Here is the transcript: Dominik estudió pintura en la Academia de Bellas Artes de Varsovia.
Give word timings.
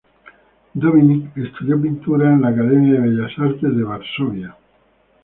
Dominik 0.73 1.37
estudió 1.37 1.79
pintura 1.79 2.33
en 2.33 2.41
la 2.41 2.47
Academia 2.47 2.93
de 2.99 3.01
Bellas 3.01 3.37
Artes 3.37 3.77
de 3.77 3.83
Varsovia. 3.83 4.55